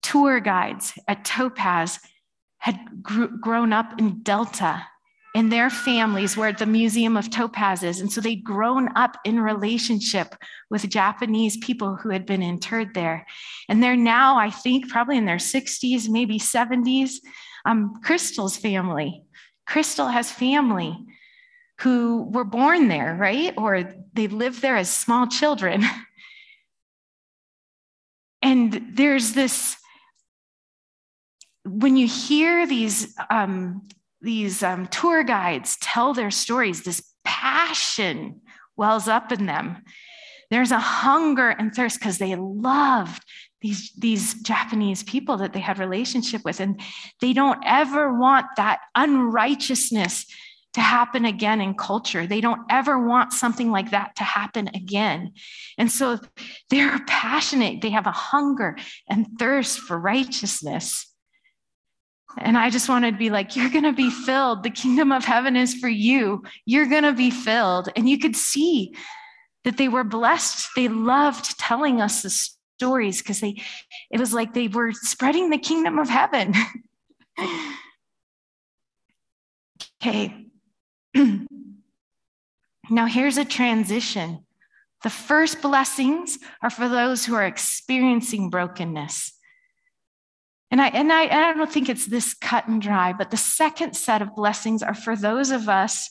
[0.02, 1.98] tour guides at Topaz
[2.66, 4.84] had gr- grown up in Delta
[5.36, 8.00] and their families were at the Museum of Topazes.
[8.00, 10.34] And so they'd grown up in relationship
[10.68, 13.24] with Japanese people who had been interred there.
[13.68, 17.20] And they're now, I think, probably in their 60s, maybe 70s.
[17.64, 19.22] Um, Crystal's family.
[19.64, 20.98] Crystal has family
[21.82, 23.54] who were born there, right?
[23.56, 25.84] Or they lived there as small children.
[28.42, 29.76] and there's this
[31.66, 33.88] when you hear these um,
[34.20, 38.40] these um, tour guides tell their stories, this passion
[38.76, 39.82] wells up in them.
[40.50, 43.22] There's a hunger and thirst because they loved
[43.60, 46.80] these, these Japanese people that they had relationship with, and
[47.20, 50.26] they don't ever want that unrighteousness
[50.74, 52.26] to happen again in culture.
[52.26, 55.32] They don't ever want something like that to happen again.
[55.78, 56.18] And so
[56.68, 58.76] they're passionate, they have a hunger
[59.08, 61.06] and thirst for righteousness.
[62.38, 64.62] And I just wanted to be like, you're going to be filled.
[64.62, 66.42] The kingdom of heaven is for you.
[66.66, 67.88] You're going to be filled.
[67.96, 68.94] And you could see
[69.64, 70.68] that they were blessed.
[70.76, 73.60] They loved telling us the stories because they,
[74.10, 76.54] it was like they were spreading the kingdom of heaven.
[80.02, 80.46] okay.
[82.90, 84.44] now here's a transition.
[85.02, 89.35] The first blessings are for those who are experiencing brokenness.
[90.70, 93.36] And I, and I, and I don't think it's this cut and dry, but the
[93.36, 96.10] second set of blessings are for those of us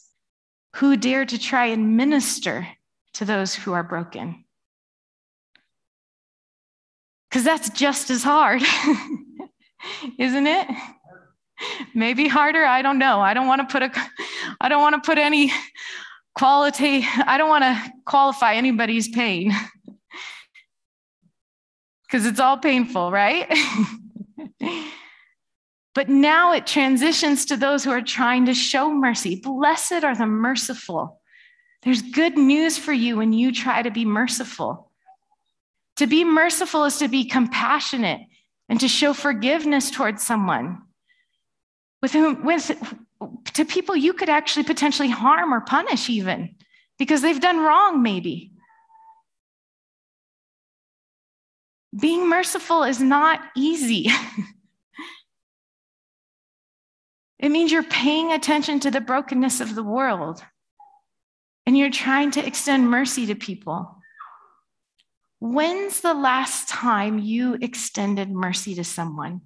[0.75, 2.67] who dare to try and minister
[3.13, 4.45] to those who are broken.
[7.29, 8.61] Because that's just as hard,
[10.17, 10.67] isn't it?
[11.93, 13.19] Maybe harder, I don't know.
[13.19, 13.91] I don't want to put a
[14.61, 15.51] I don't want to put any
[16.37, 19.51] quality, I don't want to qualify anybody's pain.
[22.07, 23.51] Because it's all painful, right?
[25.93, 29.35] but now it transitions to those who are trying to show mercy.
[29.35, 31.21] Blessed are the merciful.
[31.83, 34.91] There's good news for you when you try to be merciful.
[35.97, 38.21] To be merciful is to be compassionate
[38.67, 40.81] and to show forgiveness towards someone
[42.01, 42.71] with whom, with,
[43.53, 46.55] to people you could actually potentially harm or punish, even
[46.97, 48.51] because they've done wrong, maybe.
[51.99, 54.07] Being merciful is not easy.
[57.39, 60.43] it means you're paying attention to the brokenness of the world
[61.65, 63.95] and you're trying to extend mercy to people.
[65.39, 69.41] When's the last time you extended mercy to someone?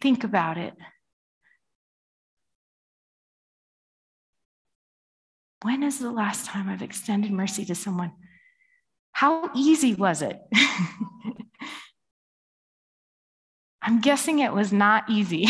[0.00, 0.74] Think about it.
[5.62, 8.12] When is the last time I've extended mercy to someone?
[9.20, 10.40] How easy was it?
[13.82, 15.44] I'm guessing it was not easy.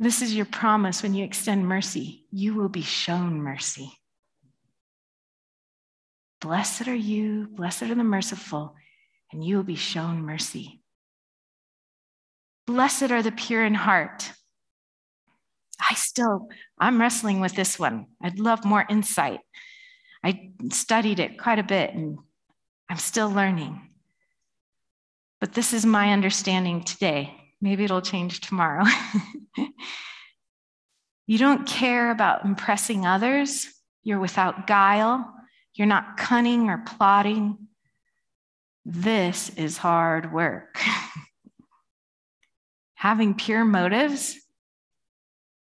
[0.00, 2.24] this is your promise when you extend mercy.
[2.30, 3.92] You will be shown mercy.
[6.40, 8.74] Blessed are you, blessed are the merciful,
[9.30, 10.80] and you will be shown mercy.
[12.66, 14.32] Blessed are the pure in heart
[15.80, 16.48] I still,
[16.78, 18.06] I'm wrestling with this one.
[18.22, 19.40] I'd love more insight.
[20.22, 22.18] I studied it quite a bit and
[22.88, 23.80] I'm still learning.
[25.40, 27.34] But this is my understanding today.
[27.60, 28.84] Maybe it'll change tomorrow.
[31.26, 33.66] you don't care about impressing others.
[34.02, 35.34] You're without guile.
[35.74, 37.58] You're not cunning or plotting.
[38.84, 40.78] This is hard work.
[42.94, 44.36] Having pure motives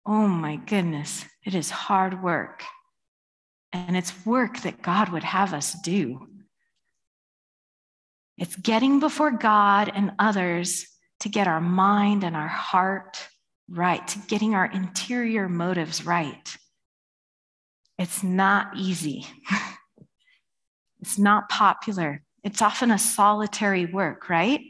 [0.05, 2.63] Oh my goodness, it is hard work.
[3.71, 6.27] And it's work that God would have us do.
[8.37, 10.85] It's getting before God and others
[11.21, 13.17] to get our mind and our heart
[13.69, 16.57] right, to getting our interior motives right.
[17.97, 19.25] It's not easy.
[21.01, 22.23] it's not popular.
[22.43, 24.61] It's often a solitary work, right?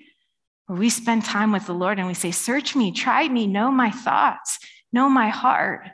[0.67, 3.71] Where we spend time with the Lord and we say, Search me, try me, know
[3.71, 4.59] my thoughts,
[4.93, 5.87] know my heart.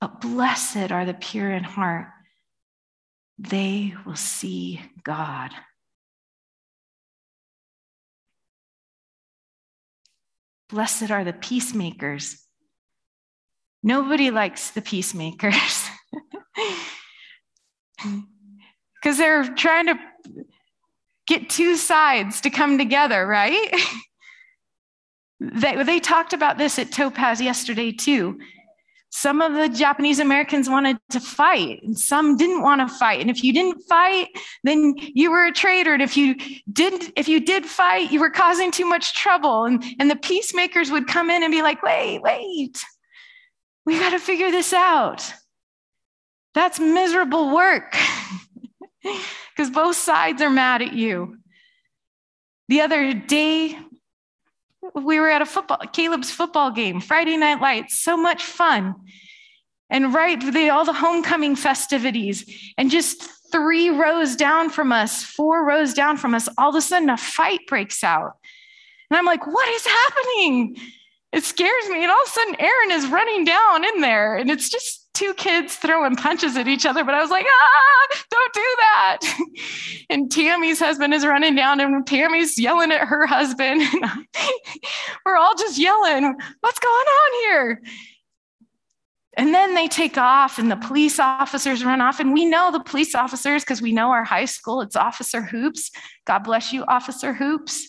[0.00, 2.08] But blessed are the pure in heart,
[3.38, 5.50] they will see God.
[10.70, 12.40] Blessed are the peacemakers.
[13.82, 15.88] Nobody likes the peacemakers
[19.02, 19.98] because they're trying to
[21.26, 23.74] get two sides to come together, right?
[25.40, 28.38] They, they talked about this at Topaz yesterday, too.
[29.10, 33.20] Some of the Japanese Americans wanted to fight, and some didn't want to fight.
[33.20, 34.28] And if you didn't fight,
[34.64, 35.92] then you were a traitor.
[35.92, 36.34] And if you
[36.72, 39.66] didn't, if you did fight, you were causing too much trouble.
[39.66, 42.84] And, and the peacemakers would come in and be like, wait, wait,
[43.86, 45.32] we got to figure this out.
[46.54, 47.96] That's miserable work
[49.02, 51.38] because both sides are mad at you.
[52.68, 53.78] The other day,
[54.94, 58.94] we were at a football, Caleb's football game, Friday Night Lights, so much fun.
[59.90, 63.22] And right, they, all the homecoming festivities, and just
[63.52, 67.16] three rows down from us, four rows down from us, all of a sudden a
[67.16, 68.32] fight breaks out.
[69.10, 70.76] And I'm like, what is happening?
[71.32, 72.02] It scares me.
[72.02, 74.36] And all of a sudden, Aaron is running down in there.
[74.36, 78.06] And it's just, two kids throwing punches at each other, but I was like, ah,
[78.30, 79.18] don't do that.
[80.10, 83.80] And Tammy's husband is running down, and Tammy's yelling at her husband.
[85.26, 87.82] We're all just yelling, what's going on here?
[89.36, 92.20] And then they take off, and the police officers run off.
[92.20, 94.80] And we know the police officers because we know our high school.
[94.82, 95.90] It's Officer Hoops.
[96.26, 97.88] God bless you, Officer Hoops.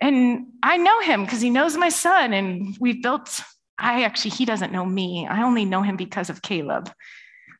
[0.00, 3.42] And I know him because he knows my son, and we've built.
[3.82, 5.26] I actually, he doesn't know me.
[5.26, 6.90] I only know him because of Caleb,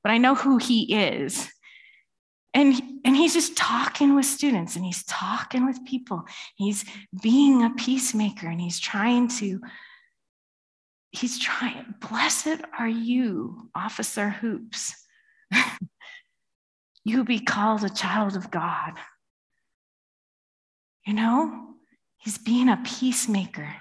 [0.03, 1.49] but I know who he is.
[2.55, 6.25] And, and he's just talking with students and he's talking with people.
[6.55, 6.85] He's
[7.23, 9.61] being a peacemaker and he's trying to
[11.13, 14.95] he's trying, blessed are you, Officer Hoops.
[17.05, 18.95] you be called a child of God.
[21.07, 21.75] You know,
[22.17, 23.75] he's being a peacemaker.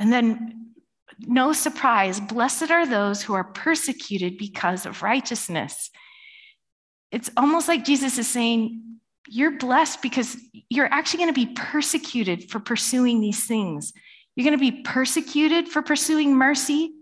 [0.00, 0.72] And then,
[1.20, 5.90] no surprise, blessed are those who are persecuted because of righteousness.
[7.12, 8.82] It's almost like Jesus is saying,
[9.28, 10.36] you're blessed because
[10.70, 13.92] you're actually going to be persecuted for pursuing these things.
[14.34, 16.92] You're going to be persecuted for pursuing mercy.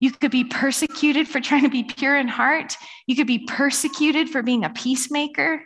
[0.00, 2.74] You could be persecuted for trying to be pure in heart.
[3.06, 5.62] You could be persecuted for being a peacemaker.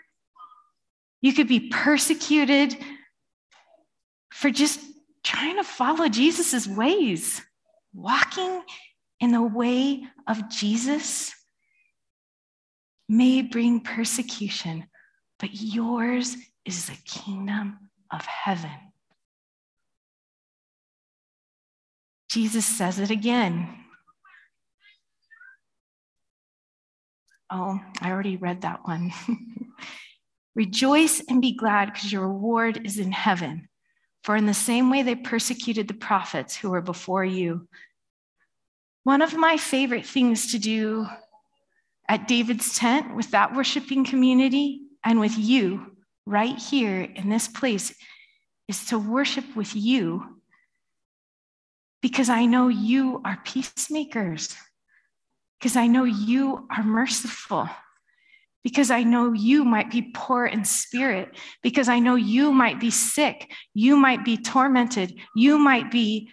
[1.23, 2.77] You could be persecuted
[4.31, 4.81] for just
[5.27, 7.43] trying to follow Jesus's ways,
[7.93, 8.63] walking
[9.19, 11.35] in the way of Jesus
[13.09, 14.87] may bring persecution,
[15.41, 18.71] but yours is the kingdom of heaven.
[22.31, 23.69] Jesus says it again.
[27.51, 29.13] Oh, I already read that one.
[30.55, 33.69] Rejoice and be glad because your reward is in heaven.
[34.27, 37.69] For in the same way they persecuted the prophets who were before you.
[39.05, 41.07] One of my favorite things to do
[42.09, 45.93] at David's tent with that worshiping community and with you
[46.27, 47.95] right here in this place
[48.67, 50.41] is to worship with you.
[52.03, 54.57] Because I know you are peacemakers,
[55.61, 57.69] because I know you are merciful,
[58.67, 62.91] because I know you might be poor in spirit, because I know you might be
[62.91, 66.31] sick, you might be tormented, you might be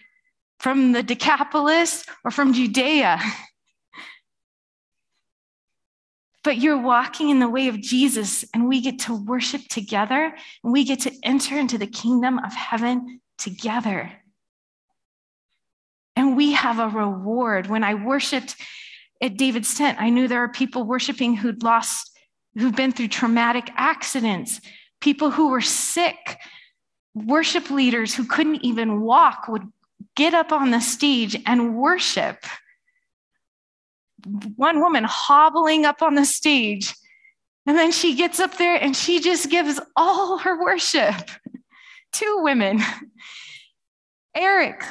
[0.58, 3.20] from the Decapolis or from Judea.
[6.44, 10.74] but you're walking in the way of Jesus, and we get to worship together, and
[10.74, 14.12] we get to enter into the kingdom of heaven together.
[16.16, 17.68] And we have a reward.
[17.68, 18.56] When I worshiped
[19.22, 22.10] at David's tent, I knew there are people worshiping who'd lost,
[22.56, 24.62] who've been through traumatic accidents,
[25.02, 26.38] people who were sick,
[27.14, 29.68] worship leaders who couldn't even walk would
[30.16, 32.38] get up on the stage and worship
[34.56, 36.94] one woman hobbling up on the stage.
[37.66, 41.16] And then she gets up there and she just gives all her worship.
[42.12, 42.82] Two women.
[44.36, 44.84] Eric,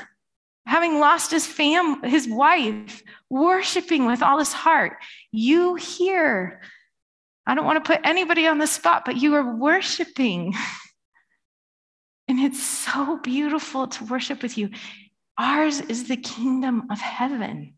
[0.66, 4.96] having lost his fam, his wife, worshiping with all his heart.
[5.32, 6.60] You here,
[7.46, 10.54] I don't want to put anybody on the spot, but you are worshiping.
[12.28, 14.70] And it's so beautiful to worship with you.
[15.36, 17.74] Ours is the kingdom of heaven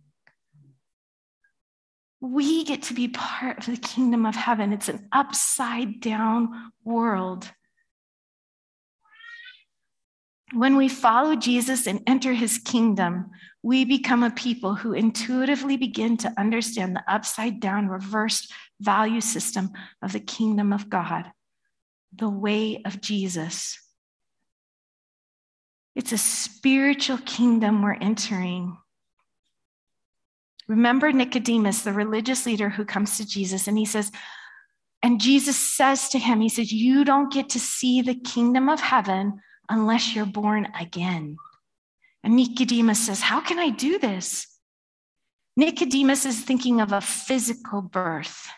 [2.25, 4.73] we get to be part of the kingdom of heaven.
[4.73, 7.51] It's an upside down world.
[10.55, 13.31] When we follow Jesus and enter his kingdom,
[13.63, 19.71] we become a people who intuitively begin to understand the upside down, reversed value system
[20.03, 21.31] of the kingdom of God,
[22.15, 23.79] the way of Jesus.
[25.95, 28.77] It's a spiritual kingdom we're entering.
[30.67, 34.11] Remember Nicodemus, the religious leader who comes to Jesus, and he says,
[35.05, 38.81] and Jesus says to him, He says, You don't get to see the kingdom of
[38.81, 41.37] heaven unless you're born again.
[42.25, 44.47] And Nicodemus says, How can I do this?
[45.59, 48.49] Nicodemus is thinking of a physical birth.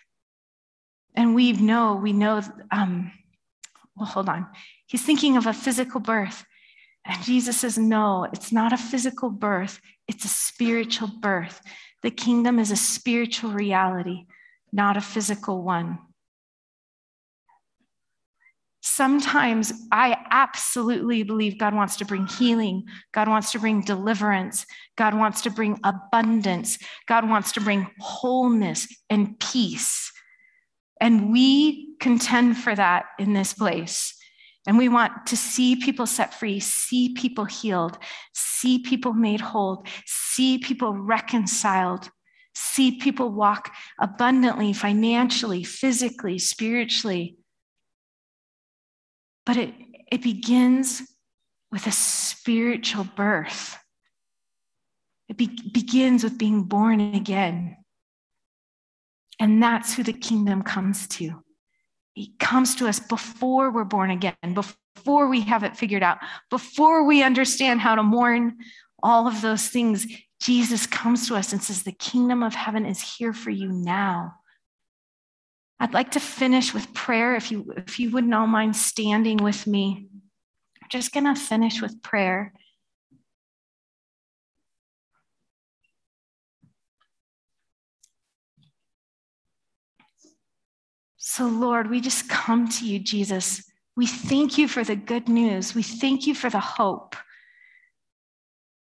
[1.17, 3.11] And we know, we know, um,
[3.97, 4.47] well, hold on.
[4.87, 6.45] He's thinking of a physical birth.
[7.07, 11.61] And Jesus says, No, it's not a physical birth, it's a spiritual birth.
[12.03, 14.27] The kingdom is a spiritual reality,
[14.73, 15.99] not a physical one.
[18.83, 22.85] Sometimes I absolutely believe God wants to bring healing.
[23.13, 24.65] God wants to bring deliverance.
[24.97, 26.79] God wants to bring abundance.
[27.09, 30.13] God wants to bring wholeness and peace.
[31.01, 34.15] And we contend for that in this place.
[34.67, 37.99] And we want to see people set free, see people healed,
[38.35, 42.11] see people made whole, see people reconciled,
[42.55, 47.37] see people walk abundantly, financially, physically, spiritually.
[49.45, 49.75] But it,
[50.11, 51.03] it begins
[51.71, 53.79] with a spiritual birth.
[55.29, 57.77] It be- begins with being born again.
[59.39, 61.43] And that's who the kingdom comes to.
[62.15, 66.19] It comes to us before we're born again, before we have it figured out,
[66.51, 68.57] before we understand how to mourn,
[69.03, 70.07] all of those things.
[70.41, 74.35] Jesus comes to us and says, The kingdom of heaven is here for you now.
[75.79, 77.35] I'd like to finish with prayer.
[77.37, 80.09] If you, if you wouldn't all mind standing with me,
[80.83, 82.55] I'm just going to finish with prayer.
[91.37, 93.71] So, Lord, we just come to you, Jesus.
[93.95, 95.75] We thank you for the good news.
[95.75, 97.15] We thank you for the hope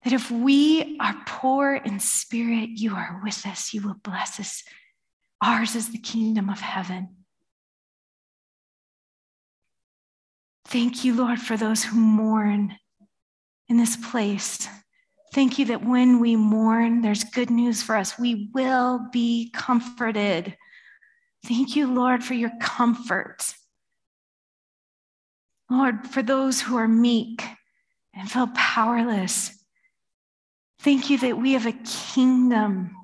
[0.03, 3.73] that if we are poor in spirit, you are with us.
[3.73, 4.63] You will bless us.
[5.43, 7.17] Ours is the kingdom of heaven.
[10.67, 12.77] Thank you, Lord, for those who mourn
[13.71, 14.69] in this place.
[15.33, 18.19] Thank you that when we mourn, there's good news for us.
[18.19, 20.59] We will be comforted.
[21.45, 23.55] Thank you, Lord, for your comfort.
[25.71, 27.45] Lord, for those who are meek
[28.15, 29.53] and feel powerless,
[30.81, 31.73] thank you that we have a
[32.15, 32.97] kingdom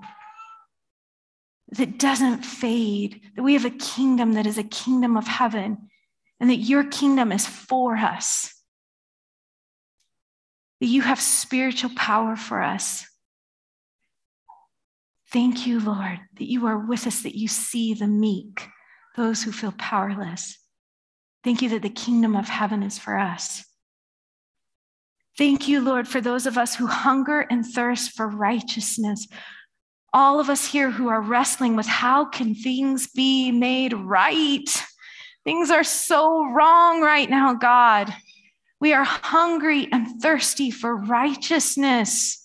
[1.73, 5.91] that doesn't fade, that we have a kingdom that is a kingdom of heaven,
[6.41, 8.55] and that your kingdom is for us.
[10.81, 13.07] That you have spiritual power for us.
[15.33, 18.67] Thank you, Lord, that you are with us, that you see the meek,
[19.17, 20.59] those who feel powerless.
[21.45, 23.65] Thank you that the kingdom of heaven is for us.
[25.39, 29.27] Thank you, Lord, for those of us who hunger and thirst for righteousness.
[30.13, 34.69] All of us here who are wrestling with how can things be made right?
[35.45, 38.13] Things are so wrong right now, God.
[38.81, 42.40] We are hungry and thirsty for righteousness.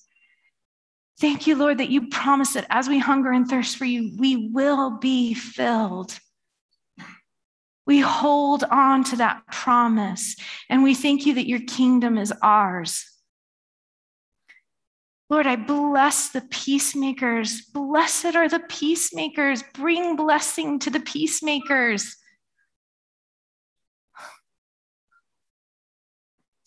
[1.19, 4.49] Thank you, Lord, that you promise that as we hunger and thirst for you, we
[4.51, 6.19] will be filled.
[7.87, 10.35] We hold on to that promise
[10.69, 13.05] and we thank you that your kingdom is ours.
[15.29, 17.61] Lord, I bless the peacemakers.
[17.61, 19.63] Blessed are the peacemakers.
[19.73, 22.15] Bring blessing to the peacemakers.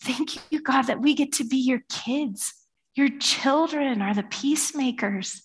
[0.01, 2.53] Thank you, God, that we get to be your kids.
[2.99, 5.41] Your children are the peacemakers.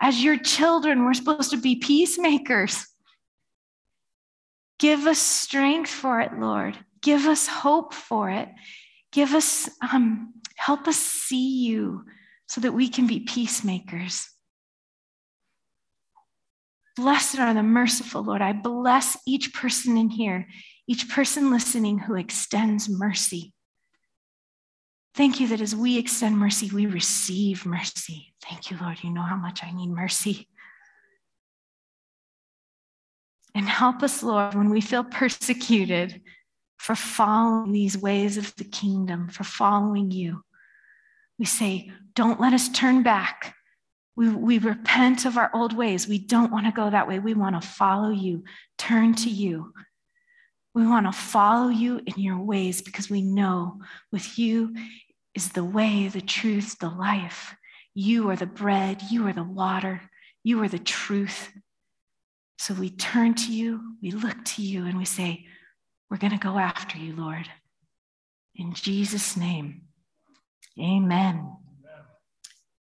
[0.00, 2.86] As your children, we're supposed to be peacemakers.
[4.78, 6.78] Give us strength for it, Lord.
[7.02, 8.48] Give us hope for it.
[9.10, 12.04] Give us, um, help us see you
[12.46, 14.28] so that we can be peacemakers.
[16.94, 18.42] Blessed are the merciful, Lord.
[18.42, 20.46] I bless each person in here,
[20.86, 23.54] each person listening who extends mercy.
[25.16, 28.34] Thank you that as we extend mercy, we receive mercy.
[28.44, 29.02] Thank you, Lord.
[29.02, 30.46] You know how much I need mercy.
[33.54, 36.20] And help us, Lord, when we feel persecuted
[36.76, 40.42] for following these ways of the kingdom, for following you.
[41.38, 43.54] We say, don't let us turn back.
[44.16, 46.06] We, we repent of our old ways.
[46.06, 47.18] We don't want to go that way.
[47.20, 48.44] We want to follow you,
[48.76, 49.72] turn to you.
[50.74, 53.80] We want to follow you in your ways because we know
[54.12, 54.74] with you
[55.36, 57.54] is the way, the truth, the life.
[57.94, 60.00] You are the bread, you are the water,
[60.42, 61.52] you are the truth.
[62.58, 65.46] So we turn to you, we look to you, and we say,
[66.10, 67.48] We're going to go after you, Lord.
[68.54, 69.82] In Jesus' name,
[70.80, 71.52] amen.